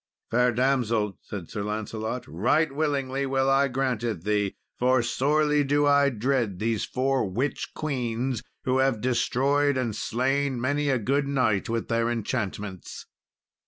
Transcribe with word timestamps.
"Fair 0.31 0.51
damsel," 0.51 1.19
said 1.21 1.47
Sir 1.47 1.61
Lancelot, 1.61 2.25
"right 2.27 2.71
willingly 2.75 3.27
will 3.27 3.47
I 3.47 3.67
grant 3.67 4.03
it 4.03 4.23
thee, 4.23 4.55
for 4.79 5.03
sorely 5.03 5.63
do 5.63 5.85
I 5.85 6.09
dread 6.09 6.57
these 6.57 6.83
four 6.83 7.29
witch 7.29 7.75
queens, 7.75 8.41
who 8.63 8.79
have 8.79 8.99
destroyed 8.99 9.77
and 9.77 9.95
slain 9.95 10.59
many 10.59 10.89
a 10.89 10.97
good 10.97 11.27
knight 11.27 11.69
with 11.69 11.87
their 11.87 12.09
enchantments." 12.09 13.05